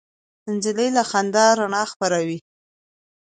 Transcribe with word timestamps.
نجلۍ 0.53 0.89
له 0.95 1.03
خندا 1.09 1.45
رڼا 1.59 1.83
خپروي. 1.91 2.39